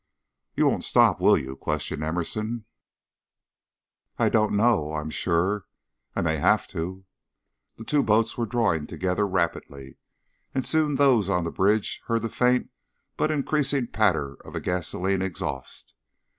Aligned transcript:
"You 0.55 0.65
won't 0.65 0.83
stop, 0.83 1.19
will 1.21 1.37
you?" 1.37 1.55
questioned 1.55 2.01
Emerson. 2.03 2.65
"I 4.17 4.29
don't 4.29 4.53
know, 4.57 4.93
I 4.93 5.01
am 5.01 5.11
sure. 5.11 5.67
I 6.15 6.21
may 6.21 6.37
have 6.37 6.65
to." 6.69 7.05
The 7.77 7.83
two 7.83 8.01
boats 8.01 8.35
were 8.35 8.47
drawing 8.47 8.87
together 8.87 9.27
rapidly, 9.27 9.97
and 10.55 10.65
soon 10.65 10.95
those 10.95 11.29
on 11.29 11.43
the 11.43 11.51
bridge 11.51 12.01
heard 12.07 12.23
the 12.23 12.29
faint 12.29 12.71
but 13.15 13.29
increasing 13.29 13.85
patter 13.85 14.37
of 14.43 14.55
a 14.55 14.59
gasoline 14.59 15.21
exhaust. 15.21 15.93